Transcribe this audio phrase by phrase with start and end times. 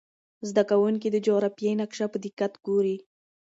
[0.49, 2.97] زده کوونکي د جغرافیې نقشه په دقت ګوري.